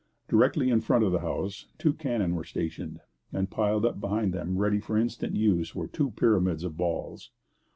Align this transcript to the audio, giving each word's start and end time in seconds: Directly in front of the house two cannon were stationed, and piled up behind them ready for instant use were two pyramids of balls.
Directly 0.27 0.71
in 0.71 0.81
front 0.81 1.03
of 1.05 1.11
the 1.11 1.19
house 1.19 1.67
two 1.77 1.93
cannon 1.93 2.33
were 2.33 2.43
stationed, 2.43 3.01
and 3.31 3.51
piled 3.51 3.85
up 3.85 4.01
behind 4.01 4.33
them 4.33 4.57
ready 4.57 4.79
for 4.79 4.97
instant 4.97 5.35
use 5.35 5.75
were 5.75 5.85
two 5.85 6.09
pyramids 6.09 6.63
of 6.63 6.75
balls. 6.75 7.29